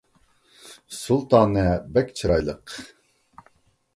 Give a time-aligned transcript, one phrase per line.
[0.99, 1.65] سۇلتانە
[1.97, 2.75] بەك چىرايلىق